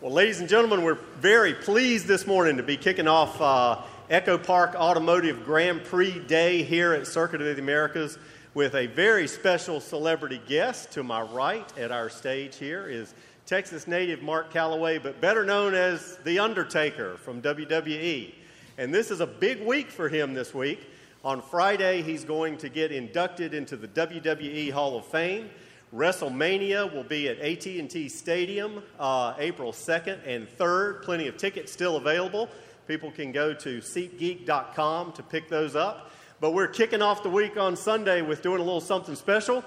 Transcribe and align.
Well, 0.00 0.12
ladies 0.12 0.40
and 0.40 0.48
gentlemen, 0.48 0.82
we're 0.82 0.98
very 1.20 1.54
pleased 1.54 2.06
this 2.06 2.26
morning 2.26 2.56
to 2.56 2.64
be 2.64 2.76
kicking 2.76 3.06
off 3.06 3.40
uh, 3.40 3.80
EchoPark 4.10 4.74
Automotive 4.74 5.44
Grand 5.44 5.84
Prix 5.84 6.18
Day 6.18 6.64
here 6.64 6.92
at 6.92 7.06
Circuit 7.06 7.40
of 7.40 7.56
the 7.56 7.62
Americas 7.62 8.18
with 8.54 8.74
a 8.74 8.86
very 8.88 9.28
special 9.28 9.80
celebrity 9.80 10.42
guest. 10.48 10.90
To 10.92 11.04
my 11.04 11.22
right 11.22 11.66
at 11.78 11.92
our 11.92 12.10
stage 12.10 12.56
here 12.56 12.88
is 12.88 13.14
Texas 13.46 13.86
native 13.86 14.20
Mark 14.20 14.52
Calaway, 14.52 15.00
but 15.00 15.20
better 15.20 15.44
known 15.44 15.74
as 15.74 16.18
The 16.24 16.40
Undertaker 16.40 17.16
from 17.18 17.40
WWE. 17.40 18.34
And 18.76 18.92
this 18.92 19.12
is 19.12 19.20
a 19.20 19.26
big 19.26 19.64
week 19.64 19.90
for 19.90 20.08
him 20.08 20.34
this 20.34 20.52
week. 20.52 20.90
On 21.24 21.40
Friday, 21.40 22.02
he's 22.02 22.24
going 22.24 22.58
to 22.58 22.68
get 22.68 22.90
inducted 22.90 23.54
into 23.54 23.76
the 23.76 23.88
WWE 23.88 24.72
Hall 24.72 24.98
of 24.98 25.06
Fame. 25.06 25.48
WrestleMania 25.94 26.92
will 26.92 27.04
be 27.04 27.28
at 27.28 27.38
AT&T 27.38 28.08
Stadium 28.08 28.82
uh, 28.98 29.34
April 29.38 29.70
2nd 29.70 30.18
and 30.26 30.48
3rd. 30.48 31.02
Plenty 31.02 31.28
of 31.28 31.36
tickets 31.36 31.70
still 31.70 31.96
available. 31.96 32.48
People 32.88 33.12
can 33.12 33.30
go 33.30 33.54
to 33.54 33.78
SeatGeek.com 33.78 35.12
to 35.12 35.22
pick 35.22 35.48
those 35.48 35.76
up. 35.76 36.10
But 36.40 36.50
we're 36.50 36.66
kicking 36.66 37.00
off 37.00 37.22
the 37.22 37.30
week 37.30 37.56
on 37.56 37.76
Sunday 37.76 38.22
with 38.22 38.42
doing 38.42 38.60
a 38.60 38.64
little 38.64 38.80
something 38.80 39.14
special. 39.14 39.64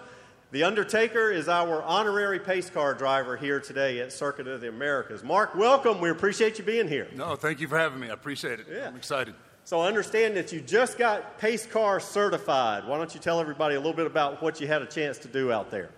The 0.52 0.64
Undertaker 0.64 1.32
is 1.32 1.48
our 1.48 1.82
honorary 1.84 2.40
pace 2.40 2.70
car 2.70 2.94
driver 2.94 3.38
here 3.38 3.62
today 3.62 4.02
at 4.02 4.12
Circuit 4.12 4.50
of 4.50 4.60
the 4.60 4.68
Americas. 4.68 5.24
Mark, 5.24 5.56
welcome. 5.56 6.02
We 6.02 6.10
appreciate 6.10 6.60
you 6.60 6.66
being 6.66 6.90
here. 6.90 7.08
No, 7.16 7.38
thank 7.38 7.62
you 7.62 7.70
for 7.70 7.78
having 7.78 8.02
me. 8.02 8.10
I 8.10 8.14
appreciate 8.14 8.60
it. 8.60 8.68
Yeah. 8.70 8.90
I'm 8.90 8.98
excited. 8.98 9.34
So 9.64 9.80
I 9.80 9.88
understand 9.88 10.36
that 10.36 10.52
you 10.52 10.60
just 10.60 10.98
got 10.98 11.40
pace 11.40 11.66
car 11.66 12.02
certified. 12.02 12.86
Why 12.86 12.98
don't 12.98 13.14
you 13.14 13.22
tell 13.22 13.40
everybody 13.40 13.76
a 13.76 13.80
little 13.80 13.94
bit 13.94 14.08
about 14.08 14.42
what 14.42 14.60
you 14.60 14.68
had 14.68 14.82
a 14.82 14.86
chance 14.86 15.18
to 15.20 15.30
do 15.30 15.54
out 15.54 15.72
there? 15.72 15.90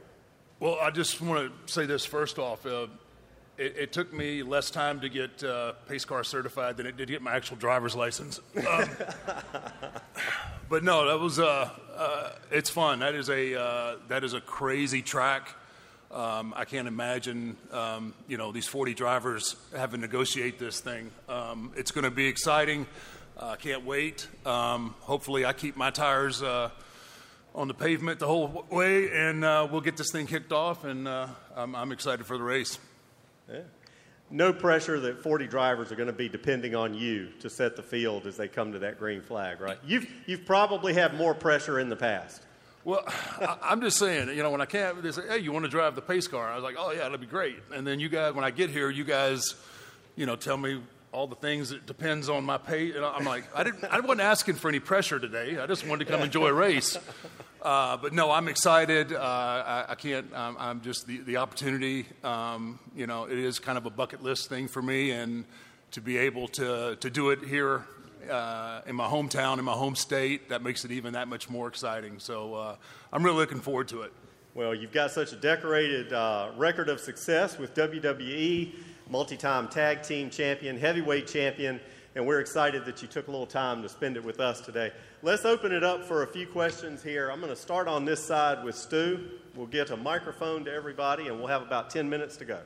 Well, 0.61 0.77
I 0.81 0.91
just 0.91 1.21
want 1.21 1.53
to 1.67 1.73
say 1.73 1.85
this 1.85 2.03
first 2.03 2.37
off. 2.37 2.65
Uh, 2.65 2.87
it, 3.57 3.75
it, 3.77 3.93
took 3.93 4.11
me 4.11 4.43
less 4.43 4.69
time 4.69 4.99
to 4.99 5.07
get 5.07 5.41
uh, 5.41 5.71
pace 5.87 6.03
car 6.03 6.21
certified 6.25 6.75
than 6.75 6.85
it 6.85 6.97
did 6.97 7.07
to 7.07 7.13
get 7.13 7.21
my 7.21 7.33
actual 7.33 7.55
driver's 7.55 7.95
license. 7.95 8.41
Um, 8.67 8.89
but 10.69 10.83
no, 10.83 11.07
that 11.07 11.17
was 11.17 11.39
uh, 11.39 11.69
uh, 11.95 12.31
it's 12.51 12.69
fun. 12.69 12.99
That 12.99 13.15
is 13.15 13.29
a 13.29 13.57
uh, 13.57 13.95
that 14.09 14.25
is 14.25 14.33
a 14.33 14.41
crazy 14.41 15.01
track. 15.01 15.55
Um, 16.11 16.53
I 16.57 16.65
can't 16.65 16.89
imagine 16.89 17.55
um, 17.71 18.13
you 18.27 18.35
know 18.35 18.51
these 18.51 18.67
40 18.67 18.93
drivers 18.95 19.55
having 19.73 20.01
to 20.01 20.07
negotiate 20.07 20.59
this 20.59 20.81
thing. 20.81 21.09
Um, 21.29 21.71
it's 21.77 21.91
going 21.91 22.03
to 22.03 22.11
be 22.11 22.27
exciting. 22.27 22.85
I 23.41 23.55
can't 23.55 23.85
wait. 23.85 24.27
Um, 24.45 24.93
hopefully, 24.99 25.45
I 25.45 25.53
keep 25.53 25.77
my 25.77 25.89
tires 25.89 26.43
uh, 26.43 26.71
on 27.55 27.67
the 27.67 27.73
pavement 27.73 28.19
the 28.19 28.27
whole 28.27 28.65
way, 28.69 29.11
and 29.11 29.43
uh, 29.43 29.67
we'll 29.69 29.81
get 29.81 29.97
this 29.97 30.11
thing 30.11 30.27
kicked 30.27 30.51
off. 30.51 30.83
And 30.83 31.07
I'm, 31.07 31.75
I'm 31.75 31.91
excited 31.91 32.25
for 32.25 32.37
the 32.37 32.43
race. 32.43 32.79
Yeah. 33.51 33.61
No 34.31 34.53
pressure 34.53 34.99
that 34.99 35.23
40 35.23 35.47
drivers 35.47 35.91
are 35.91 35.95
going 35.95 36.07
to 36.07 36.13
be 36.13 36.29
depending 36.29 36.75
on 36.75 36.93
you 36.93 37.29
to 37.39 37.49
set 37.49 37.75
the 37.75 37.81
field 37.81 38.27
as 38.27 38.37
they 38.37 38.47
come 38.47 38.73
to 38.73 38.79
that 38.79 38.99
green 38.99 39.21
flag, 39.21 39.59
right? 39.59 39.79
You've, 39.83 40.07
you've 40.27 40.45
probably 40.45 40.93
had 40.93 41.15
more 41.15 41.33
pressure 41.33 41.79
in 41.79 41.89
the 41.89 41.95
past. 41.95 42.43
Well, 42.83 43.03
I, 43.07 43.71
am 43.71 43.81
just 43.81 43.97
saying, 43.97 44.29
you 44.29 44.43
know, 44.43 44.51
when 44.51 44.61
I 44.61 44.65
can't, 44.65 45.01
they 45.01 45.11
say, 45.11 45.23
hey, 45.27 45.39
you 45.39 45.51
want 45.51 45.65
to 45.65 45.71
drive 45.71 45.95
the 45.95 46.01
pace 46.03 46.27
car? 46.27 46.47
I 46.47 46.55
was 46.55 46.63
like, 46.63 46.75
oh, 46.77 46.91
yeah, 46.91 47.03
that'd 47.03 47.19
be 47.19 47.25
great. 47.25 47.57
And 47.73 47.87
then 47.87 47.99
you 47.99 48.07
guys, 48.07 48.33
when 48.33 48.43
I 48.43 48.51
get 48.51 48.69
here, 48.69 48.91
you 48.91 49.03
guys, 49.03 49.55
you 50.15 50.27
know, 50.27 50.35
tell 50.35 50.57
me 50.57 50.79
all 51.11 51.27
the 51.27 51.35
things 51.35 51.69
that 51.69 51.85
depends 51.85 52.29
on 52.29 52.43
my 52.43 52.57
pay. 52.57 52.91
And 52.91 53.03
I'm 53.03 53.25
like, 53.25 53.45
I 53.55 53.63
didn't, 53.63 53.83
I 53.85 53.99
wasn't 53.99 54.21
asking 54.21 54.55
for 54.55 54.69
any 54.69 54.79
pressure 54.79 55.19
today. 55.19 55.57
I 55.57 55.65
just 55.67 55.85
wanted 55.87 56.05
to 56.05 56.11
come 56.11 56.21
enjoy 56.21 56.47
a 56.47 56.53
race. 56.53 56.97
Uh, 57.61 57.97
but 57.97 58.13
no, 58.13 58.31
I'm 58.31 58.47
excited. 58.47 59.11
Uh, 59.11 59.19
I, 59.19 59.85
I, 59.89 59.95
can't. 59.95 60.33
Um, 60.33 60.55
I'm 60.57 60.81
just 60.81 61.07
the 61.07 61.17
the 61.19 61.37
opportunity. 61.37 62.05
Um, 62.23 62.79
you 62.95 63.05
know, 63.05 63.25
it 63.25 63.37
is 63.37 63.59
kind 63.59 63.77
of 63.77 63.85
a 63.85 63.89
bucket 63.89 64.23
list 64.23 64.47
thing 64.47 64.69
for 64.69 64.81
me, 64.81 65.11
and 65.11 65.43
to 65.91 65.99
be 65.99 66.17
able 66.17 66.47
to 66.49 66.95
to 66.95 67.09
do 67.09 67.31
it 67.31 67.43
here 67.43 67.85
uh, 68.29 68.81
in 68.85 68.95
my 68.95 69.07
hometown, 69.07 69.59
in 69.59 69.65
my 69.65 69.73
home 69.73 69.95
state, 69.95 70.49
that 70.49 70.61
makes 70.61 70.85
it 70.85 70.91
even 70.91 71.13
that 71.13 71.27
much 71.27 71.49
more 71.49 71.67
exciting. 71.67 72.19
So 72.19 72.53
uh, 72.53 72.75
I'm 73.11 73.23
really 73.23 73.37
looking 73.37 73.59
forward 73.59 73.87
to 73.89 74.03
it. 74.03 74.13
Well, 74.55 74.73
you've 74.73 74.91
got 74.91 75.11
such 75.11 75.31
a 75.31 75.35
decorated 75.35 76.11
uh, 76.11 76.51
record 76.57 76.89
of 76.89 76.99
success 76.99 77.57
with 77.57 77.73
WWE, 77.75 78.73
multi-time 79.09 79.67
tag 79.67 80.03
team 80.03 80.29
champion, 80.29 80.77
heavyweight 80.77 81.27
champion 81.27 81.79
and 82.15 82.25
we're 82.25 82.39
excited 82.39 82.85
that 82.85 83.01
you 83.01 83.07
took 83.07 83.27
a 83.27 83.31
little 83.31 83.45
time 83.45 83.81
to 83.81 83.89
spend 83.89 84.17
it 84.17 84.23
with 84.23 84.39
us 84.39 84.61
today. 84.61 84.91
Let's 85.21 85.45
open 85.45 85.71
it 85.71 85.83
up 85.83 86.03
for 86.03 86.23
a 86.23 86.27
few 86.27 86.47
questions 86.47 87.03
here. 87.03 87.31
I'm 87.31 87.39
going 87.39 87.53
to 87.53 87.59
start 87.59 87.87
on 87.87 88.05
this 88.05 88.23
side 88.23 88.63
with 88.63 88.75
Stu. 88.75 89.29
We'll 89.55 89.67
get 89.67 89.91
a 89.91 89.97
microphone 89.97 90.65
to 90.65 90.73
everybody, 90.73 91.27
and 91.27 91.37
we'll 91.37 91.47
have 91.47 91.61
about 91.61 91.89
10 91.89 92.09
minutes 92.09 92.37
to 92.37 92.45
go. 92.45 92.59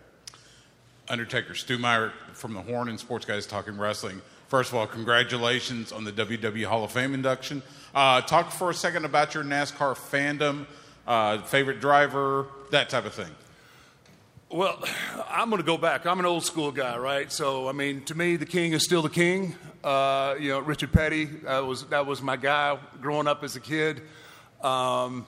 Undertaker, 1.10 1.56
Stu 1.56 1.78
Meyer 1.78 2.14
from 2.34 2.54
the 2.54 2.62
Horn 2.62 2.88
and 2.88 3.00
Sports 3.00 3.26
Guys 3.26 3.46
Talking 3.46 3.78
Wrestling. 3.78 4.22
First 4.48 4.72
of 4.72 4.78
all, 4.78 4.88
congratulations 4.88 5.92
on 5.92 6.04
the 6.04 6.12
WWE 6.12 6.66
Hall 6.66 6.84
of 6.84 6.92
Fame 6.92 7.14
induction. 7.14 7.62
Uh, 7.94 8.22
talk 8.22 8.52
for 8.52 8.70
a 8.70 8.74
second 8.74 9.04
about 9.04 9.34
your 9.34 9.44
NASCAR 9.44 9.96
fandom, 9.96 10.66
uh, 11.06 11.40
favorite 11.42 11.82
driver, 11.82 12.48
that 12.72 12.90
type 12.90 13.06
of 13.06 13.14
thing. 13.14 13.30
Well, 14.54 14.84
I'm 15.30 15.50
going 15.50 15.64
to 15.64 15.66
go 15.66 15.80
back. 15.80 16.06
I'm 16.06 16.20
an 16.20 16.28
old 16.28 16.44
school 16.44 16.72
guy, 16.72 16.96
right? 17.00 17.32
So, 17.32 17.68
I 17.68 17.72
mean, 17.72 18.04
to 18.04 18.14
me, 18.14 18.36
the 18.36 18.46
king 18.46 18.74
is 18.74 18.84
still 18.84 19.02
the 19.02 19.10
king. 19.10 19.56
Uh, 19.84 20.36
you 20.40 20.50
know, 20.50 20.60
Richard 20.60 20.92
Petty 20.94 21.28
uh, 21.44 21.64
was 21.64 21.86
that 21.86 22.06
was 22.06 22.22
my 22.22 22.38
guy 22.38 22.78
growing 23.02 23.26
up 23.26 23.44
as 23.44 23.56
a 23.56 23.60
kid. 23.60 24.04
Um, 24.62 25.26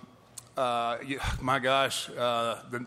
uh, 0.56 0.98
yeah, 1.04 1.28
my 1.42 1.58
gosh, 1.58 2.08
uh, 2.12 2.60
the 2.70 2.86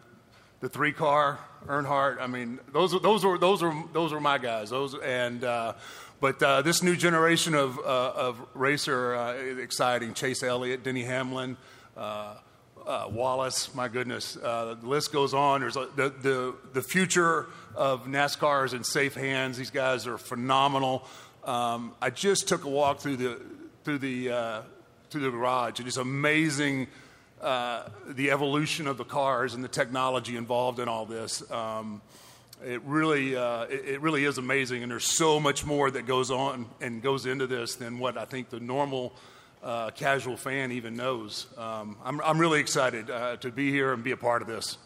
the 0.61 0.69
three 0.69 0.93
car 0.93 1.41
Earnhardt. 1.67 2.21
I 2.21 2.29
mean, 2.29 2.61
those 2.73 2.93
those 3.03 3.25
are 3.25 3.37
those 3.37 3.65
are 3.65 3.75
those 3.93 4.13
are 4.13 4.21
my 4.21 4.39
guys. 4.39 4.71
Those 4.71 4.95
and. 4.95 5.43
Uh, 5.43 5.73
but 6.21 6.41
uh, 6.43 6.63
this 6.63 6.85
new 6.85 6.97
generation 6.97 7.55
of, 7.55 7.79
of 7.79 8.41
racer, 8.55 9.15
exciting. 9.61 10.15
Chase 10.15 10.43
Elliott, 10.43 10.83
Denny 10.83 11.05
Hamlin, 11.05 11.57
uh, 12.89 13.07
Wallace, 13.11 13.75
my 13.75 13.87
goodness, 13.87 14.39
uh, 14.43 14.75
the 14.81 14.87
list 14.87 15.13
goes 15.13 15.35
on. 15.35 15.61
There's 15.61 15.77
a, 15.77 15.89
the, 15.95 16.09
the, 16.09 16.55
the 16.73 16.83
future 16.83 17.47
of 17.77 18.07
NASCAR 18.07 18.65
is 18.65 18.73
in 18.73 18.83
safe 18.83 19.15
hands. 19.15 19.59
These 19.59 19.71
guys 19.71 20.07
are 20.07 20.17
phenomenal. 20.17 21.07
Um, 21.45 21.95
I 22.01 22.09
just 22.09 22.49
took 22.49 22.65
a 22.65 22.69
walk 22.69 23.01
through 23.01 23.17
the, 23.17 23.41
through 23.85 23.99
the, 23.99 24.31
uh, 24.31 24.63
through 25.11 25.21
the 25.21 25.31
garage. 25.31 25.81
It 25.81 25.87
is 25.87 25.99
amazing 25.99 26.89
uh, 27.43 27.91
the 28.07 28.31
evolution 28.31 28.87
of 28.87 28.97
the 28.97 29.05
cars 29.05 29.53
and 29.53 29.63
the 29.63 29.69
technology 29.69 30.37
involved 30.37 30.81
in 30.81 30.89
all 30.89 31.05
this. 31.05 31.49
Um, 31.51 32.01
it 32.65 32.81
really, 32.85 33.37
uh, 33.37 33.65
it, 33.65 33.85
it, 33.85 34.01
really 34.01 34.25
is 34.25 34.39
amazing, 34.39 34.83
and 34.83 34.91
there's 34.91 35.17
so 35.17 35.39
much 35.39 35.65
more 35.65 35.91
that 35.91 36.07
goes 36.07 36.31
on 36.31 36.67
and 36.81 37.03
goes 37.03 37.27
into 37.27 37.47
this 37.47 37.77
than 37.77 37.99
what 37.99 38.17
I 38.17 38.25
think 38.25 38.49
the 38.49 38.59
normal 38.59 39.13
uh, 39.63 39.91
casual 39.91 40.37
fan 40.37 40.73
even 40.73 40.97
knows. 40.97 41.47
Um, 41.57 41.97
I'm, 42.05 42.21
I'm 42.21 42.39
really 42.39 42.61
excited 42.61 43.11
uh, 43.11 43.37
to 43.39 43.51
be 43.51 43.71
here 43.71 43.93
and 43.93 44.03
be 44.03 44.13
a 44.13 44.17
part 44.17 44.43
of 44.43 44.49
this. 44.49 44.79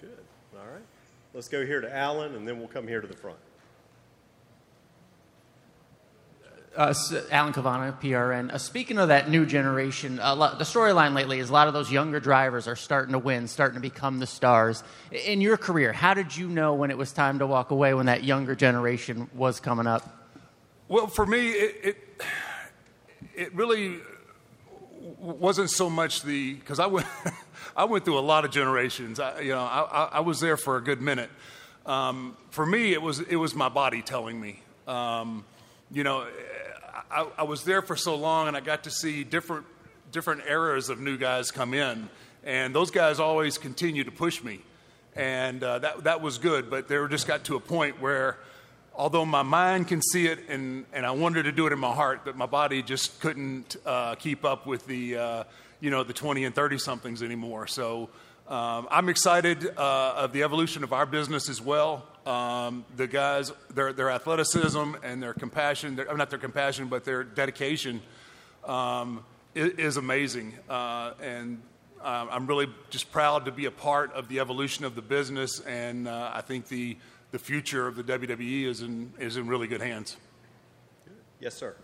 Good. 0.00 0.10
All 0.54 0.66
right. 0.66 0.82
Let's 1.32 1.48
go 1.48 1.64
here 1.64 1.80
to 1.80 1.94
Alan, 1.94 2.34
and 2.34 2.46
then 2.46 2.58
we'll 2.58 2.68
come 2.68 2.86
here 2.86 3.00
to 3.00 3.06
the 3.06 3.16
front. 3.16 3.38
Uh, 6.76 6.92
Alan 7.30 7.52
Cavanna, 7.52 7.96
PRN. 8.02 8.52
Uh, 8.52 8.58
speaking 8.58 8.98
of 8.98 9.08
that 9.08 9.30
new 9.30 9.46
generation, 9.46 10.16
lot, 10.16 10.58
the 10.58 10.64
storyline 10.64 11.14
lately 11.14 11.38
is 11.38 11.48
a 11.48 11.52
lot 11.52 11.68
of 11.68 11.74
those 11.74 11.90
younger 11.90 12.18
drivers 12.18 12.66
are 12.66 12.74
starting 12.74 13.12
to 13.12 13.18
win, 13.18 13.46
starting 13.46 13.76
to 13.76 13.80
become 13.80 14.18
the 14.18 14.26
stars. 14.26 14.82
In 15.12 15.40
your 15.40 15.56
career, 15.56 15.92
how 15.92 16.14
did 16.14 16.36
you 16.36 16.48
know 16.48 16.74
when 16.74 16.90
it 16.90 16.98
was 16.98 17.12
time 17.12 17.38
to 17.38 17.46
walk 17.46 17.70
away 17.70 17.94
when 17.94 18.06
that 18.06 18.24
younger 18.24 18.56
generation 18.56 19.30
was 19.34 19.60
coming 19.60 19.86
up? 19.86 20.28
Well, 20.88 21.06
for 21.06 21.24
me, 21.24 21.50
it, 21.50 21.76
it 21.84 22.22
it 23.36 23.54
really 23.54 23.98
wasn't 25.18 25.70
so 25.70 25.90
much 25.90 26.22
the 26.22 26.54
because 26.54 26.78
I 26.78 26.86
went 26.86 27.06
I 27.76 27.84
went 27.84 28.04
through 28.04 28.18
a 28.18 28.20
lot 28.20 28.44
of 28.44 28.50
generations. 28.50 29.20
I, 29.20 29.40
you 29.40 29.50
know, 29.50 29.60
I, 29.60 30.10
I 30.12 30.20
was 30.20 30.40
there 30.40 30.56
for 30.56 30.76
a 30.76 30.80
good 30.80 31.02
minute. 31.02 31.30
Um, 31.86 32.36
for 32.50 32.64
me, 32.64 32.92
it 32.92 33.02
was 33.02 33.20
it 33.20 33.36
was 33.36 33.54
my 33.54 33.68
body 33.68 34.02
telling 34.02 34.40
me. 34.40 34.62
Um, 34.86 35.44
you 35.90 36.04
know, 36.04 36.26
I, 37.10 37.26
I, 37.38 37.42
was 37.44 37.64
there 37.64 37.82
for 37.82 37.96
so 37.96 38.16
long, 38.16 38.48
and 38.48 38.56
I 38.56 38.60
got 38.60 38.84
to 38.84 38.90
see 38.90 39.24
different 39.24 39.66
different 40.12 40.42
eras 40.48 40.88
of 40.88 41.00
new 41.00 41.16
guys 41.16 41.50
come 41.50 41.74
in, 41.74 42.08
and 42.42 42.74
those 42.74 42.90
guys 42.90 43.20
always 43.20 43.58
continue 43.58 44.04
to 44.04 44.10
push 44.10 44.42
me, 44.42 44.60
and 45.14 45.62
uh, 45.62 45.78
that 45.80 46.04
that 46.04 46.20
was 46.20 46.38
good. 46.38 46.70
But 46.70 46.88
they 46.88 46.98
were 46.98 47.08
just 47.08 47.26
got 47.26 47.44
to 47.44 47.56
a 47.56 47.60
point 47.60 48.00
where 48.00 48.38
although 48.94 49.24
my 49.24 49.42
mind 49.42 49.88
can 49.88 50.00
see 50.00 50.26
it 50.26 50.48
and, 50.48 50.84
and 50.92 51.04
I 51.04 51.10
wanted 51.10 51.44
to 51.44 51.52
do 51.52 51.66
it 51.66 51.72
in 51.72 51.78
my 51.78 51.92
heart, 51.92 52.20
but 52.24 52.36
my 52.36 52.46
body 52.46 52.82
just 52.82 53.20
couldn't 53.20 53.76
uh, 53.84 54.14
keep 54.14 54.44
up 54.44 54.66
with 54.66 54.86
the, 54.86 55.16
uh, 55.16 55.44
you 55.80 55.90
know, 55.90 56.04
the 56.04 56.12
20 56.12 56.44
and 56.44 56.54
30 56.54 56.78
somethings 56.78 57.22
anymore. 57.22 57.66
So 57.66 58.10
um, 58.46 58.88
I'm 58.90 59.08
excited 59.08 59.66
uh, 59.76 60.14
of 60.16 60.32
the 60.32 60.42
evolution 60.42 60.84
of 60.84 60.92
our 60.92 61.06
business 61.06 61.48
as 61.48 61.60
well. 61.60 62.06
Um, 62.26 62.84
the 62.96 63.06
guys, 63.06 63.52
their, 63.74 63.92
their 63.92 64.10
athleticism 64.10 64.94
and 65.02 65.22
their 65.22 65.34
compassion, 65.34 65.96
their, 65.96 66.14
not 66.16 66.30
their 66.30 66.38
compassion, 66.38 66.88
but 66.88 67.04
their 67.04 67.24
dedication 67.24 68.00
um, 68.64 69.24
is, 69.54 69.72
is, 69.72 69.96
amazing. 69.96 70.54
Uh, 70.68 71.12
and 71.20 71.60
uh, 72.02 72.26
I'm 72.30 72.46
really 72.46 72.68
just 72.90 73.12
proud 73.12 73.46
to 73.46 73.52
be 73.52 73.66
a 73.66 73.70
part 73.70 74.12
of 74.12 74.28
the 74.28 74.40
evolution 74.40 74.84
of 74.84 74.94
the 74.94 75.02
business. 75.02 75.60
And 75.60 76.08
uh, 76.08 76.30
I 76.32 76.40
think 76.40 76.68
the 76.68 76.96
the 77.34 77.38
future 77.40 77.88
of 77.88 77.96
the 77.96 78.04
WWE 78.04 78.66
is 78.66 78.82
in, 78.82 79.12
is 79.18 79.36
in 79.36 79.48
really 79.48 79.66
good 79.66 79.80
hands. 79.80 80.18
Yes, 81.40 81.52
sir. 81.52 81.74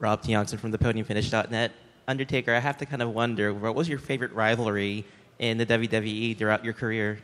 Rob 0.00 0.20
Tiongson 0.20 0.58
from 0.58 0.72
the 0.72 0.78
podiumfinish.net. 0.78 1.70
Undertaker, 2.08 2.52
I 2.52 2.58
have 2.58 2.76
to 2.78 2.84
kind 2.84 3.00
of 3.00 3.14
wonder, 3.14 3.54
what 3.54 3.76
was 3.76 3.88
your 3.88 4.00
favorite 4.00 4.32
rivalry 4.32 5.04
in 5.38 5.58
the 5.58 5.66
WWE 5.66 6.36
throughout 6.36 6.64
your 6.64 6.72
career? 6.72 7.20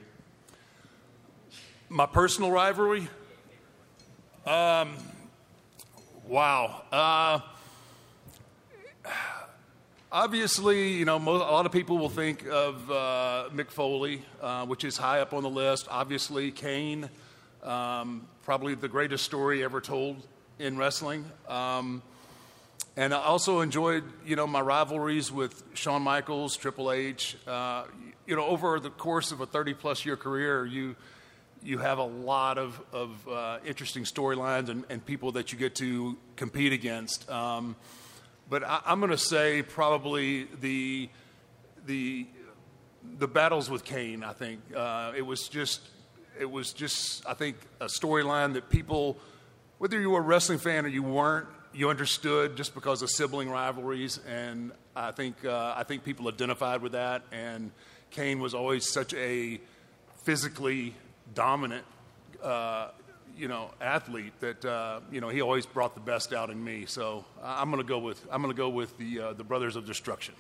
My 1.89 2.07
personal 2.07 2.53
rivalry? 2.53 3.09
Um, 4.47 4.95
wow. 6.29 6.85
Uh, 6.93 7.41
obviously, 10.11 10.93
you 10.93 11.05
know, 11.05 11.19
most, 11.19 11.43
a 11.43 11.51
lot 11.51 11.67
of 11.67 11.73
people 11.73 11.99
will 11.99 12.09
think 12.09 12.47
of 12.47 12.91
uh, 12.91 13.49
Mick 13.53 13.71
Foley, 13.71 14.23
uh, 14.41 14.67
which 14.67 14.85
is 14.85 14.97
high 14.97 15.21
up 15.21 15.35
on 15.35 15.43
the 15.43 15.51
list. 15.51 15.87
Obviously, 15.91 16.51
Kane, 16.51 17.09
um, 17.63 18.27
probably 18.43 18.75
the 18.75 18.89
greatest 18.89 19.25
story 19.25 19.63
ever 19.63 19.81
told 19.81 20.27
in 20.59 20.77
wrestling. 20.77 21.25
Um, 21.47 22.03
and 22.97 23.15
I 23.15 23.19
also 23.19 23.61
enjoyed, 23.61 24.05
you 24.27 24.35
know, 24.35 24.47
my 24.47 24.61
rivalries 24.61 25.31
with 25.31 25.63
Shawn 25.75 26.03
Michaels, 26.03 26.57
Triple 26.57 26.91
H. 26.91 27.37
Uh, 27.47 27.85
you 28.27 28.35
know, 28.35 28.45
over 28.45 28.81
the 28.81 28.91
course 28.91 29.31
of 29.31 29.41
a 29.41 29.47
30-plus 29.47 30.05
year 30.05 30.17
career, 30.17 30.67
you 30.67 30.97
you 31.61 31.79
have 31.79 31.99
a 31.99 32.05
lot 32.05 32.57
of, 32.57 32.81
of 32.93 33.29
uh, 33.29 33.59
interesting 33.67 34.05
storylines 34.05 34.69
and, 34.69 34.85
and, 34.89 35.05
people 35.05 35.33
that 35.33 35.53
you 35.53 35.59
get 35.59 35.75
to 35.75 36.17
compete 36.37 36.73
against. 36.73 37.29
Um, 37.29 37.75
but 38.49 38.65
I, 38.65 38.81
am 38.87 39.01
going 39.01 39.11
to 39.11 39.19
say 39.19 39.63
probably 39.63 40.49
the 40.61 41.09
the 41.87 42.27
the 43.19 43.29
battles 43.29 43.71
with 43.71 43.85
Kane. 43.85 44.23
I 44.23 44.33
think 44.33 44.61
uh, 44.75 45.13
it 45.17 45.23
was 45.23 45.49
just 45.49 45.81
it 46.39 46.51
was 46.51 46.73
just 46.73 47.27
I 47.27 47.35
think 47.35 47.57
a 47.81 47.87
storyline 47.87 48.55
that 48.55 48.71
people, 48.71 49.19
whether 49.79 50.01
you 50.01 50.11
were 50.11 50.21
a 50.21 50.23
wrestling 50.23 50.59
fan 50.59 50.85
or 50.85 50.89
you 50.89 51.03
weren't, 51.03 51.47
you 51.75 51.91
understood 51.91 52.57
just 52.57 52.75
because 52.75 53.03
of 53.03 53.11
sibling 53.11 53.51
rivalries, 53.51 54.19
and 54.27 54.73
I 54.97 55.13
think 55.13 55.45
uh, 55.45 55.75
I 55.77 55.85
think 55.85 56.05
people 56.05 56.29
identified 56.29 56.83
with 56.83 56.93
that. 56.93 57.23
And 57.33 57.71
Kane 58.11 58.41
was 58.41 58.55
always 58.55 58.91
such 58.91 59.13
a 59.15 59.61
physically 60.23 60.95
dominant, 61.35 61.85
uh, 62.43 62.89
you 63.39 63.49
know, 63.49 63.71
athlete 63.81 64.33
that 64.41 64.65
uh, 64.65 65.01
you 65.11 65.21
know 65.21 65.29
he 65.29 65.41
always 65.41 65.67
brought 65.67 65.95
the 65.95 66.01
best 66.01 66.33
out 66.33 66.51
in 66.51 66.63
me. 66.63 66.85
So 66.87 67.25
I'm 67.43 67.71
going 67.71 67.83
to 67.83 67.89
go 67.89 67.99
with 67.99 68.27
I'm 68.31 68.43
going 68.43 68.55
to 68.55 68.59
go 68.59 68.69
with 68.69 68.97
the 68.99 69.21
uh, 69.21 69.33
the 69.33 69.45
Brothers 69.45 69.77
of 69.77 69.87
Destruction. 69.87 70.35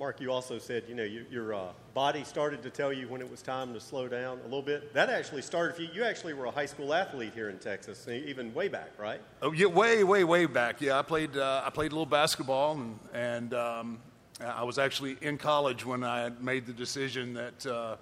Mark, 0.00 0.18
you 0.18 0.32
also 0.32 0.58
said, 0.58 0.84
you 0.88 0.94
know, 0.94 1.02
you, 1.02 1.26
your 1.30 1.52
uh, 1.52 1.66
body 1.92 2.24
started 2.24 2.62
to 2.62 2.70
tell 2.70 2.90
you 2.90 3.06
when 3.08 3.20
it 3.20 3.30
was 3.30 3.42
time 3.42 3.74
to 3.74 3.80
slow 3.80 4.08
down 4.08 4.38
a 4.38 4.44
little 4.44 4.62
bit. 4.62 4.94
That 4.94 5.10
actually 5.10 5.42
started 5.42 5.76
for 5.76 5.82
you. 5.82 5.90
You 5.92 6.04
actually 6.04 6.32
were 6.32 6.46
a 6.46 6.50
high 6.50 6.64
school 6.64 6.94
athlete 6.94 7.34
here 7.34 7.50
in 7.50 7.58
Texas, 7.58 8.08
even 8.08 8.54
way 8.54 8.68
back, 8.68 8.92
right? 8.96 9.20
Oh, 9.42 9.52
yeah, 9.52 9.66
way, 9.66 10.02
way, 10.02 10.24
way 10.24 10.46
back. 10.46 10.80
Yeah, 10.80 10.98
I 10.98 11.02
played, 11.02 11.36
uh, 11.36 11.64
I 11.66 11.68
played 11.68 11.92
a 11.92 11.94
little 11.94 12.06
basketball, 12.06 12.80
and, 12.80 12.98
and 13.12 13.52
um, 13.52 13.98
I 14.42 14.64
was 14.64 14.78
actually 14.78 15.18
in 15.20 15.36
college 15.36 15.84
when 15.84 16.02
I 16.02 16.30
made 16.40 16.64
the 16.64 16.72
decision 16.72 17.34
that, 17.34 17.66
uh, 17.66 17.96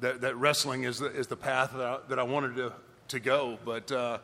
that, 0.00 0.20
that, 0.20 0.36
wrestling 0.36 0.84
is 0.84 0.98
the, 0.98 1.06
is 1.06 1.26
the 1.26 1.36
path 1.36 1.72
that 1.72 1.82
I, 1.82 1.98
that 2.08 2.18
I 2.18 2.22
wanted 2.22 2.56
to, 2.56 2.72
to 3.08 3.20
go. 3.20 3.58
But 3.64 3.90
uh, 3.90 4.18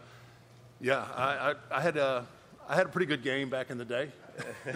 yeah, 0.81 1.07
I, 1.15 1.25
I, 1.25 1.55
I, 1.71 1.81
had 1.81 1.97
a, 1.97 2.27
I 2.69 2.75
had 2.75 2.87
a 2.87 2.89
pretty 2.89 3.07
good 3.07 3.23
game 3.23 3.51
back 3.51 3.71
in 3.71 3.79
the 3.79 3.85
day. 3.85 4.11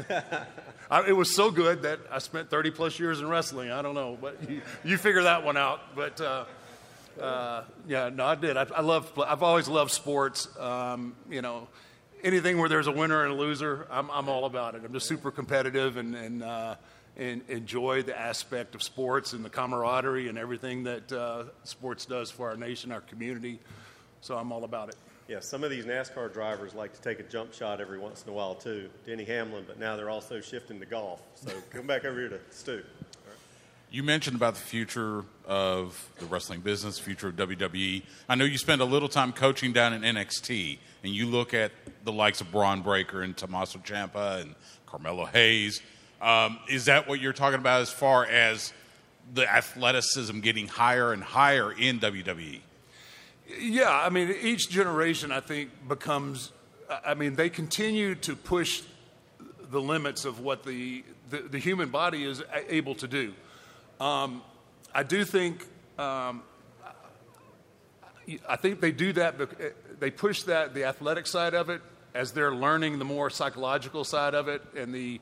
I, 0.91 1.09
it 1.09 1.17
was 1.17 1.35
so 1.35 1.51
good 1.51 1.83
that 1.83 2.01
I 2.11 2.19
spent 2.19 2.51
30 2.51 2.71
plus 2.71 2.99
years 2.99 3.21
in 3.21 3.29
wrestling. 3.29 3.71
I 3.71 3.83
don't 3.83 3.95
know, 3.95 4.17
but 4.21 4.49
you, 4.49 4.63
you 4.85 4.97
figure 4.97 5.23
that 5.25 5.45
one 5.45 5.57
out. 5.57 5.81
But 5.97 6.21
uh, 6.21 6.45
uh, 7.21 7.65
yeah, 7.87 8.11
no, 8.11 8.25
I 8.25 8.35
did. 8.35 8.57
I, 8.57 8.67
I 8.75 8.81
love. 8.81 9.11
I've 9.19 9.43
always 9.43 9.69
loved 9.69 9.91
sports. 9.91 10.49
Um, 10.59 11.17
you 11.29 11.43
know, 11.43 11.69
anything 12.23 12.59
where 12.59 12.69
there's 12.69 12.87
a 12.87 12.93
winner 12.93 13.25
and 13.25 13.33
a 13.33 13.37
loser, 13.37 13.87
I'm, 13.91 14.11
I'm 14.11 14.29
all 14.29 14.45
about 14.45 14.75
it. 14.75 14.83
I'm 14.85 14.93
just 14.93 15.07
super 15.07 15.31
competitive 15.31 15.97
and 15.97 16.15
and, 16.15 16.43
uh, 16.43 16.77
and 17.19 17.43
enjoy 17.49 18.03
the 18.03 18.19
aspect 18.19 18.75
of 18.75 18.83
sports 18.83 19.33
and 19.33 19.45
the 19.45 19.51
camaraderie 19.51 20.29
and 20.29 20.39
everything 20.39 20.85
that 20.85 21.11
uh, 21.13 21.45
sports 21.65 22.07
does 22.07 22.31
for 22.31 22.49
our 22.49 22.57
nation, 22.57 22.93
our 22.93 23.01
community. 23.01 23.59
So 24.21 24.37
I'm 24.37 24.53
all 24.53 24.65
about 24.65 24.89
it. 24.91 24.97
Yeah, 25.27 25.41
some 25.41 25.63
of 25.63 25.71
these 25.71 25.85
NASCAR 25.85 26.33
drivers 26.33 26.75
like 26.75 26.95
to 26.95 27.03
take 27.03 27.21
a 27.21 27.23
jump 27.25 27.53
shot 27.53 27.83
every 27.83 27.99
once 27.99 28.23
in 28.23 28.31
a 28.31 28.33
while 28.33 28.55
too. 28.55 28.89
Denny 29.05 29.25
Hamlin, 29.25 29.65
but 29.67 29.79
now 29.79 29.95
they're 29.95 30.09
also 30.09 30.41
shifting 30.41 30.81
to 30.81 30.87
golf. 30.87 31.21
So 31.35 31.53
come 31.71 31.87
back 31.87 32.05
over 32.05 32.19
here 32.19 32.31
to 32.31 32.41
Stu. 32.51 32.83
You 33.91 34.03
mentioned 34.03 34.37
about 34.37 34.55
the 34.55 34.61
future 34.61 35.25
of 35.47 36.11
the 36.19 36.27
wrestling 36.27 36.61
business, 36.61 36.99
future 36.99 37.29
of 37.29 37.37
WWE. 37.37 38.03
I 38.29 38.35
know 38.35 38.45
you 38.45 38.59
spend 38.59 38.83
a 38.83 38.85
little 38.85 39.09
time 39.09 39.33
coaching 39.33 39.73
down 39.73 39.95
in 39.95 40.03
NXT, 40.03 40.79
and 41.03 41.15
you 41.15 41.27
look 41.27 41.55
at 41.55 41.73
the 42.05 42.13
likes 42.13 42.43
of 42.43 42.53
Bron 42.53 42.83
Breakker 42.83 43.23
and 43.23 43.35
Tommaso 43.35 43.79
Ciampa 43.79 44.43
and 44.43 44.55
Carmelo 44.87 45.25
Hayes. 45.25 45.81
Um, 46.21 46.59
is 46.69 46.87
that 46.87 47.09
what 47.09 47.21
you're 47.21 47.33
talking 47.33 47.61
about 47.61 47.81
as 47.81 47.91
far 47.91 48.27
as 48.27 48.73
the 49.35 49.51
athleticism 49.51 50.41
getting 50.41 50.67
higher 50.67 51.13
and 51.13 51.23
higher 51.23 51.71
in 51.71 52.01
WWE? 52.01 52.61
Yeah, 53.61 53.91
I 53.91 54.11
mean, 54.11 54.35
each 54.43 54.69
generation, 54.69 55.33
I 55.33 55.41
think, 55.41 55.71
becomes, 55.89 56.53
I 57.05 57.15
mean, 57.15 57.35
they 57.35 57.49
continue 57.49 58.15
to 58.17 58.37
push 58.37 58.83
the 59.71 59.81
limits 59.81 60.25
of 60.25 60.41
what 60.41 60.65
the, 60.65 61.05
the, 61.31 61.39
the 61.39 61.59
human 61.59 61.89
body 61.91 62.25
is 62.25 62.43
able 62.69 62.95
to 62.97 63.09
do. 63.09 63.33
Um, 64.01 64.43
I 64.95 65.03
do 65.03 65.25
think, 65.25 65.67
um, 65.99 66.43
I 68.49 68.57
think 68.57 68.81
they 68.81 68.93
do 68.93 69.13
that, 69.15 69.37
they 70.01 70.11
push 70.11 70.43
that, 70.43 70.75
the 70.75 70.85
athletic 70.85 71.27
side 71.27 71.55
of 71.55 71.71
it, 71.71 71.81
as 72.15 72.33
they're 72.33 72.55
learning 72.55 72.99
the 72.99 73.05
more 73.05 73.31
psychological 73.31 74.05
side 74.05 74.35
of 74.35 74.49
it 74.49 74.63
and 74.77 74.95
the, 74.95 75.21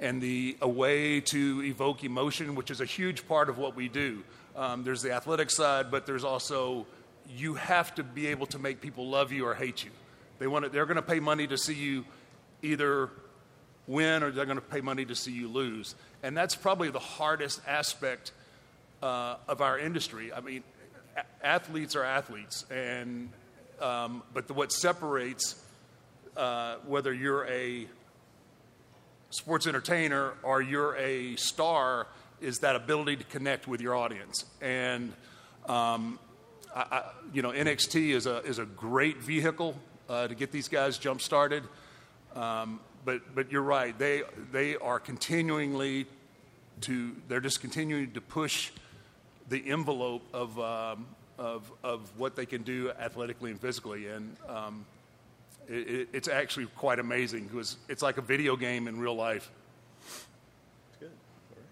and 0.00 0.20
the 0.22 0.56
a 0.60 0.68
way 0.68 1.20
to 1.20 1.62
evoke 1.64 2.04
emotion, 2.04 2.54
which 2.54 2.70
is 2.70 2.80
a 2.80 2.84
huge 2.84 3.26
part 3.26 3.48
of 3.48 3.58
what 3.58 3.74
we 3.74 3.88
do. 3.88 4.22
Um, 4.56 4.84
there's 4.84 5.02
the 5.02 5.12
athletic 5.12 5.50
side, 5.50 5.90
but 5.90 6.06
there's 6.06 6.24
also 6.24 6.86
you 7.28 7.54
have 7.54 7.94
to 7.96 8.02
be 8.02 8.28
able 8.28 8.46
to 8.46 8.58
make 8.58 8.80
people 8.80 9.08
love 9.08 9.32
you 9.32 9.46
or 9.46 9.54
hate 9.54 9.84
you. 9.84 9.90
They 10.38 10.46
want 10.46 10.64
to, 10.64 10.70
they're 10.70 10.86
going 10.86 10.96
to 10.96 11.02
pay 11.02 11.20
money 11.20 11.46
to 11.46 11.58
see 11.58 11.74
you 11.74 12.04
either 12.62 13.10
win 13.86 14.22
or 14.22 14.30
they're 14.30 14.46
going 14.46 14.58
to 14.58 14.62
pay 14.62 14.80
money 14.80 15.04
to 15.04 15.14
see 15.14 15.32
you 15.32 15.48
lose. 15.48 15.94
And 16.22 16.36
that's 16.36 16.54
probably 16.54 16.90
the 16.90 16.98
hardest 16.98 17.60
aspect 17.66 18.32
uh, 19.02 19.36
of 19.46 19.60
our 19.60 19.78
industry. 19.78 20.32
I 20.32 20.40
mean, 20.40 20.62
a- 21.16 21.46
athletes 21.46 21.96
are 21.96 22.04
athletes, 22.04 22.64
and 22.70 23.30
um, 23.80 24.22
but 24.34 24.48
the, 24.48 24.54
what 24.54 24.72
separates 24.72 25.62
uh, 26.36 26.76
whether 26.86 27.12
you're 27.12 27.46
a 27.46 27.86
sports 29.30 29.66
entertainer 29.66 30.34
or 30.42 30.62
you're 30.62 30.96
a 30.96 31.36
star 31.36 32.06
is 32.40 32.58
that 32.60 32.76
ability 32.76 33.16
to 33.16 33.24
connect 33.24 33.68
with 33.68 33.80
your 33.80 33.94
audience. 33.94 34.44
And 34.60 35.12
um, 35.66 36.18
I, 36.74 36.80
I, 36.80 37.04
you 37.32 37.42
know, 37.42 37.50
NXT 37.50 38.10
is 38.10 38.26
a, 38.26 38.38
is 38.44 38.58
a 38.58 38.64
great 38.64 39.18
vehicle 39.18 39.76
uh, 40.08 40.28
to 40.28 40.34
get 40.34 40.52
these 40.52 40.68
guys 40.68 40.98
jump 40.98 41.20
started. 41.20 41.64
Um, 42.34 42.80
but, 43.04 43.34
but 43.34 43.50
you're 43.50 43.62
right, 43.62 43.98
they, 43.98 44.22
they 44.52 44.76
are 44.76 45.00
continually 45.00 46.06
to, 46.82 47.16
they're 47.26 47.40
just 47.40 47.60
continuing 47.60 48.12
to 48.12 48.20
push 48.20 48.70
the 49.48 49.70
envelope 49.70 50.22
of, 50.32 50.58
um, 50.58 51.06
of, 51.38 51.70
of 51.82 52.10
what 52.18 52.36
they 52.36 52.46
can 52.46 52.62
do 52.62 52.90
athletically 52.98 53.50
and 53.50 53.60
physically. 53.60 54.08
And 54.08 54.36
it, 55.68 56.08
it's 56.12 56.28
actually 56.28 56.66
quite 56.76 56.98
amazing 56.98 57.46
because 57.46 57.76
it's 57.88 58.02
like 58.02 58.18
a 58.18 58.22
video 58.22 58.56
game 58.56 58.88
in 58.88 58.98
real 58.98 59.14
life. 59.14 59.50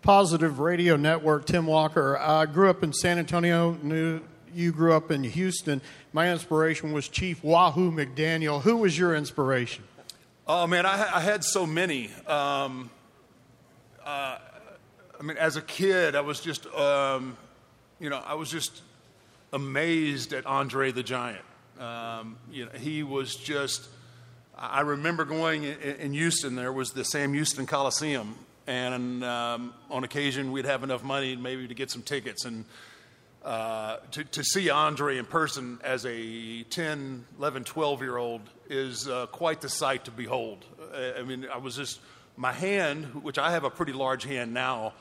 Positive 0.03 0.61
Radio 0.61 0.97
Network, 0.97 1.47
Tim 1.47 1.67
Walker. 1.67 2.17
I 2.17 2.47
grew 2.47 2.71
up 2.71 2.83
in 2.83 2.93
San 2.93 3.19
Antonio, 3.19 3.73
knew 3.83 4.21
you 4.55 4.73
grew 4.73 4.93
up 4.93 5.11
in 5.11 5.25
Houston. 5.25 5.83
My 6.12 6.31
inspiration 6.31 6.93
was 6.93 7.09
Chief 7.09 7.43
Wahoo 7.43 7.91
McDaniel. 7.91 8.62
Who 8.62 8.76
was 8.79 8.97
your 8.99 9.15
inspiration? 9.17 9.85
Oh, 10.47 10.67
man, 10.67 10.87
I, 10.87 11.17
I 11.17 11.21
had 11.21 11.43
so 11.43 11.67
many. 11.67 12.11
Um, 12.26 12.88
uh, 14.05 14.38
I 15.19 15.23
mean, 15.23 15.37
as 15.37 15.57
a 15.57 15.62
kid, 15.62 16.15
I 16.15 16.21
was 16.21 16.41
just, 16.41 16.67
um, 16.69 17.37
you 17.99 18.09
know, 18.09 18.23
I 18.25 18.35
was 18.35 18.49
just 18.49 18.83
amazed 19.53 20.33
at 20.33 20.47
Andre 20.47 20.93
the 20.93 21.03
Giant. 21.03 21.45
Um, 21.78 22.37
you 22.50 22.64
know, 22.64 22.71
he 22.73 23.02
was 23.02 23.37
just. 23.37 23.88
I 24.59 24.80
remember 24.80 25.26
going 25.26 25.64
in, 25.64 26.14
Houston. 26.14 26.54
There 26.54 26.73
was 26.73 26.92
the 26.92 27.04
Sam 27.04 27.35
Houston 27.35 27.66
Coliseum, 27.66 28.37
and 28.66 29.23
um, 29.23 29.75
on 29.90 30.02
occasion 30.02 30.50
we'd 30.50 30.64
have 30.64 30.83
enough 30.83 31.04
money 31.04 31.37
maybe 31.37 31.68
to 31.68 31.75
get 31.75 31.90
some 31.90 32.00
tickets, 32.00 32.47
and 32.47 32.64
uh, 33.45 33.99
to, 34.11 34.25
to 34.25 34.42
see 34.42 34.71
Andre 34.71 35.18
in 35.18 35.25
person 35.25 35.78
as 35.85 36.04
a 36.04 36.62
10, 36.64 37.25
11, 37.38 37.64
12 37.64 38.02
year 38.02 38.16
old 38.16 38.40
is 38.68 39.06
uh, 39.06 39.26
quite 39.26 39.61
the 39.61 39.68
sight 39.68 40.06
to 40.06 40.11
behold. 40.11 40.64
Uh, 40.80 41.12
I 41.18 41.23
mean, 41.23 41.47
I 41.52 41.59
was 41.59 41.76
just, 41.76 42.00
my 42.37 42.52
hand, 42.52 43.23
which 43.23 43.38
I 43.38 43.52
have 43.52 43.62
a 43.62 43.71
pretty 43.71 43.92
large 43.92 44.25
hand 44.25 44.52
now, 44.52 44.95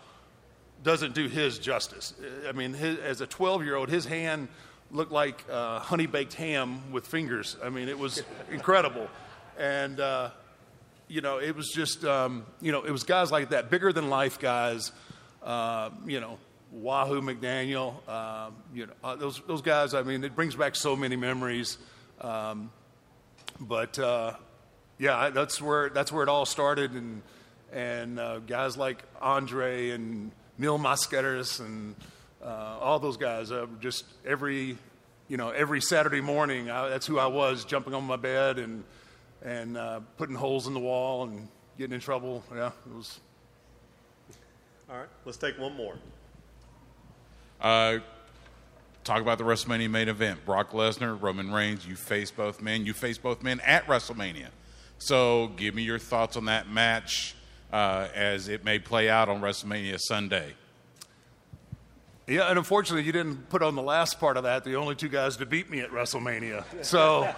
doesn't 0.83 1.15
do 1.15 1.27
his 1.27 1.57
justice. 1.57 2.13
I 2.47 2.51
mean, 2.51 2.73
his, 2.73 2.99
as 2.99 3.21
a 3.21 3.25
12 3.25 3.63
year 3.63 3.75
old, 3.75 3.89
his 3.89 4.05
hand 4.05 4.47
looked 4.91 5.11
like 5.11 5.43
uh, 5.51 5.79
honey 5.79 6.07
baked 6.07 6.33
ham 6.33 6.91
with 6.91 7.07
fingers. 7.07 7.57
I 7.63 7.69
mean, 7.69 7.89
it 7.89 7.97
was 7.97 8.23
incredible. 8.51 9.07
And, 9.57 9.99
uh, 9.99 10.29
you 11.07 11.21
know, 11.21 11.39
it 11.39 11.55
was 11.55 11.69
just, 11.69 12.03
um, 12.03 12.45
you 12.61 12.71
know, 12.71 12.83
it 12.83 12.91
was 12.91 13.03
guys 13.03 13.31
like 13.31 13.49
that, 13.49 13.69
bigger 13.69 13.91
than 13.93 14.09
life 14.09 14.39
guys, 14.39 14.91
uh, 15.43 15.89
you 16.05 16.19
know, 16.19 16.37
Wahoo 16.71 17.21
McDaniel, 17.21 17.95
uh, 18.07 18.49
you 18.73 18.87
know, 18.87 18.93
uh, 19.03 19.15
those, 19.15 19.41
those 19.47 19.61
guys, 19.61 19.93
I 19.93 20.03
mean, 20.03 20.23
it 20.23 20.35
brings 20.35 20.55
back 20.55 20.75
so 20.75 20.95
many 20.95 21.15
memories. 21.15 21.77
Um, 22.21 22.71
but, 23.59 23.97
uh, 23.97 24.33
yeah, 24.97 25.29
that's 25.29 25.61
where, 25.61 25.89
that's 25.89 26.11
where 26.11 26.23
it 26.23 26.29
all 26.29 26.45
started. 26.45 26.91
And, 26.91 27.21
and 27.71 28.19
uh, 28.19 28.39
guys 28.39 28.77
like 28.77 29.03
Andre 29.21 29.91
and 29.91 30.31
Mil 30.57 30.79
Mascaras 30.79 31.59
and 31.59 31.95
uh, 32.45 32.77
all 32.79 32.99
those 32.99 33.17
guys, 33.17 33.51
uh, 33.51 33.65
just 33.79 34.05
every, 34.25 34.77
you 35.27 35.37
know, 35.37 35.49
every 35.49 35.81
Saturday 35.81 36.21
morning, 36.21 36.69
I, 36.69 36.89
that's 36.89 37.07
who 37.07 37.17
I 37.17 37.25
was, 37.25 37.65
jumping 37.65 37.93
on 37.93 38.03
my 38.03 38.17
bed 38.17 38.59
and, 38.59 38.83
and 39.43 39.77
uh, 39.77 40.01
putting 40.17 40.35
holes 40.35 40.67
in 40.67 40.73
the 40.73 40.79
wall 40.79 41.23
and 41.23 41.47
getting 41.77 41.95
in 41.95 41.99
trouble. 41.99 42.43
Yeah, 42.53 42.67
it 42.67 42.95
was. 42.95 43.19
All 44.89 44.97
right, 44.97 45.07
let's 45.25 45.37
take 45.37 45.57
one 45.57 45.75
more. 45.75 45.95
Uh, 47.59 47.99
talk 49.03 49.21
about 49.21 49.39
the 49.39 49.43
WrestleMania 49.43 49.89
main 49.89 50.07
event. 50.07 50.45
Brock 50.45 50.71
Lesnar, 50.71 51.19
Roman 51.19 51.51
Reigns. 51.51 51.87
You 51.87 51.95
face 51.95 52.29
both 52.29 52.61
men. 52.61 52.85
You 52.85 52.93
face 52.93 53.17
both 53.17 53.41
men 53.41 53.59
at 53.61 53.87
WrestleMania. 53.87 54.49
So, 54.99 55.51
give 55.57 55.73
me 55.73 55.81
your 55.81 55.99
thoughts 55.99 56.37
on 56.37 56.45
that 56.45 56.69
match 56.69 57.35
uh, 57.73 58.07
as 58.13 58.47
it 58.47 58.63
may 58.63 58.77
play 58.77 59.09
out 59.09 59.29
on 59.29 59.41
WrestleMania 59.41 59.99
Sunday. 59.99 60.53
Yeah, 62.27 62.49
and 62.49 62.57
unfortunately, 62.57 63.03
you 63.03 63.11
didn't 63.11 63.49
put 63.49 63.61
on 63.61 63.75
the 63.75 63.83
last 63.83 64.19
part 64.19 64.35
of 64.35 64.43
that. 64.43 64.63
The 64.63 64.75
only 64.75 64.95
two 64.95 65.09
guys 65.09 65.37
to 65.37 65.45
beat 65.45 65.69
me 65.69 65.81
at 65.81 65.91
WrestleMania. 65.91 66.65
So, 66.83 67.23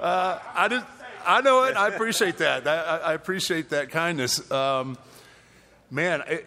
uh, 0.00 0.38
I 0.54 0.66
just, 0.68 0.84
I 1.24 1.40
know 1.40 1.62
it. 1.64 1.76
I 1.76 1.86
appreciate 1.86 2.38
that. 2.38 2.66
I, 2.66 2.98
I 2.98 3.14
appreciate 3.14 3.70
that 3.70 3.90
kindness. 3.90 4.50
Um, 4.50 4.98
man, 5.88 6.24
it, 6.26 6.46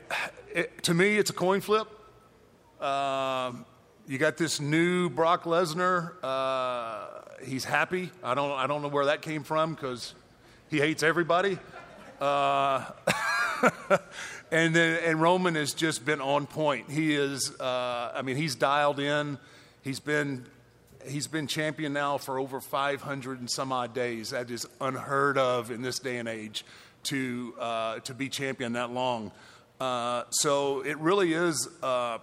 it, 0.54 0.84
to 0.84 0.94
me, 0.94 1.18
it's 1.18 1.30
a 1.30 1.34
coin 1.34 1.62
flip. 1.62 1.88
Um, 2.82 3.66
you 4.06 4.18
got 4.18 4.36
this 4.36 4.60
new 4.60 5.10
Brock 5.10 5.46
Lesnar. 5.46 6.16
Uh, 6.22 7.06
he's 7.46 7.64
happy. 7.64 8.12
I 8.22 8.34
don't, 8.34 8.52
I 8.52 8.68
don't 8.68 8.82
know 8.82 8.90
where 8.90 9.06
that 9.06 9.22
came 9.22 9.44
from 9.44 9.76
because 9.76 10.14
he 10.70 10.78
hates 10.78 11.04
everybody. 11.04 11.58
And 14.52 14.76
then, 14.76 15.00
and 15.06 15.22
Roman 15.22 15.56
has 15.56 15.74
just 15.74 16.04
been 16.04 16.20
on 16.20 16.46
point. 16.46 16.92
He 16.92 17.16
is, 17.16 17.58
uh, 17.58 18.12
I 18.14 18.22
mean, 18.22 18.36
he's 18.36 18.54
dialed 18.54 19.00
in. 19.00 19.38
He's 19.82 20.02
been, 20.02 20.46
he's 21.08 21.28
been 21.28 21.48
champion 21.48 21.94
now 21.94 22.18
for 22.18 22.38
over 22.38 22.60
500 22.60 23.40
and 23.40 23.50
some 23.50 23.72
odd 23.72 23.94
days. 23.94 24.32
That 24.32 24.52
is 24.52 24.68
unheard 24.82 25.38
of 25.38 25.72
in 25.72 25.82
this 25.82 26.00
day 26.00 26.18
and 26.18 26.28
age 26.28 26.66
to 27.04 27.56
uh, 27.60 28.00
to 28.00 28.14
be 28.14 28.28
champion 28.28 28.74
that 28.74 28.92
long. 28.92 29.32
Uh, 29.80 30.24
so 30.32 30.82
it 30.82 30.98
really 30.98 31.32
is, 31.32 31.70
uh, 31.82 32.18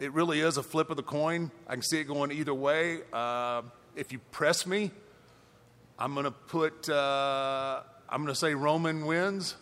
it 0.00 0.12
really 0.12 0.40
is 0.40 0.56
a 0.56 0.64
flip 0.64 0.90
of 0.90 0.96
the 0.96 1.04
coin. 1.04 1.52
I 1.68 1.74
can 1.74 1.82
see 1.82 2.00
it 2.00 2.08
going 2.08 2.32
either 2.32 2.52
way. 2.52 2.98
Uh, 3.12 3.62
if 3.94 4.10
you 4.10 4.18
press 4.32 4.66
me, 4.66 4.90
I'm 6.00 6.16
to 6.16 6.32
put, 6.32 6.90
uh, 6.90 7.80
I'm 8.08 8.22
going 8.22 8.34
to 8.34 8.38
say 8.38 8.54
Roman 8.54 9.06
wins 9.06 9.54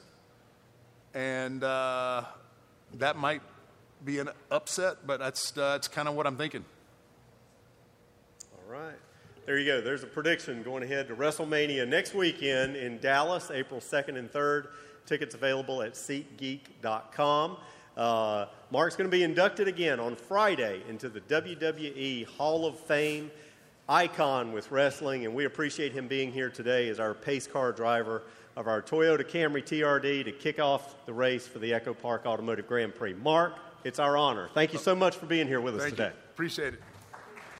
and 1.14 1.62
uh, 1.64 2.24
that 2.94 3.16
might 3.16 3.42
be 4.04 4.18
an 4.18 4.30
upset, 4.50 5.06
but 5.06 5.18
that's 5.18 5.56
uh, 5.56 5.72
that's 5.72 5.88
kind 5.88 6.08
of 6.08 6.14
what 6.14 6.26
I'm 6.26 6.36
thinking. 6.36 6.64
All 8.52 8.72
right. 8.72 8.96
There 9.46 9.58
you 9.58 9.64
go. 9.64 9.80
There's 9.80 10.02
a 10.02 10.06
prediction 10.06 10.62
going 10.62 10.82
ahead 10.82 11.08
to 11.08 11.16
WrestleMania 11.16 11.88
next 11.88 12.14
weekend 12.14 12.76
in 12.76 12.98
Dallas, 12.98 13.50
April 13.50 13.80
2nd 13.80 14.18
and 14.18 14.30
3rd. 14.30 14.68
Tickets 15.06 15.34
available 15.34 15.80
at 15.80 15.94
SeatGeek.com. 15.94 17.56
Uh, 17.96 18.46
Mark's 18.70 18.94
going 18.94 19.10
to 19.10 19.16
be 19.16 19.22
inducted 19.22 19.66
again 19.66 19.98
on 20.00 20.16
Friday 20.16 20.82
into 20.88 21.08
the 21.08 21.20
WWE 21.22 22.26
Hall 22.26 22.66
of 22.66 22.78
Fame 22.78 23.30
icon 23.88 24.52
with 24.52 24.70
wrestling, 24.70 25.24
and 25.24 25.34
we 25.34 25.46
appreciate 25.46 25.92
him 25.92 26.08
being 26.08 26.30
here 26.30 26.50
today 26.50 26.90
as 26.90 27.00
our 27.00 27.14
pace 27.14 27.46
car 27.46 27.72
driver 27.72 28.24
of 28.58 28.66
our 28.66 28.82
Toyota 28.82 29.22
Camry 29.22 29.62
TRD 29.62 30.24
to 30.24 30.32
kick 30.32 30.58
off 30.58 31.06
the 31.06 31.12
race 31.12 31.46
for 31.46 31.60
the 31.60 31.70
EchoPark 31.70 32.26
Automotive 32.26 32.66
Grand 32.66 32.92
Prix. 32.92 33.14
Mark, 33.14 33.56
it's 33.84 34.00
our 34.00 34.16
honor. 34.16 34.48
Thank 34.52 34.72
you 34.72 34.80
so 34.80 34.96
much 34.96 35.14
for 35.14 35.26
being 35.26 35.46
here 35.46 35.60
with 35.60 35.76
us 35.76 35.82
Thank 35.82 35.94
today. 35.94 36.08
you. 36.08 36.30
Appreciate 36.34 36.74
it. 36.74 36.82